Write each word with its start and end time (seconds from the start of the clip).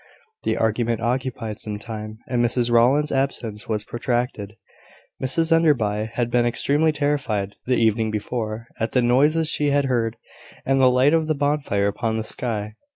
The 0.41 0.57
argument 0.57 0.99
occupied 0.99 1.59
some 1.59 1.77
time, 1.77 2.17
and 2.27 2.43
Mrs 2.43 2.71
Rowland's 2.71 3.11
absence 3.11 3.67
was 3.69 3.83
protracted. 3.83 4.55
Mrs 5.21 5.51
Enderby 5.51 6.09
had 6.13 6.31
been 6.31 6.43
extremely 6.43 6.91
terrified, 6.91 7.55
the 7.67 7.77
evening 7.77 8.09
before, 8.09 8.65
at 8.79 8.93
the 8.93 9.03
noises 9.03 9.47
she 9.47 9.67
had 9.69 9.85
heard, 9.85 10.17
and 10.65 10.81
the 10.81 10.89
light 10.89 11.13
of 11.13 11.27
the 11.27 11.35
bonfire 11.35 11.85
upon 11.85 12.17
the 12.17 12.23
sky. 12.23 12.73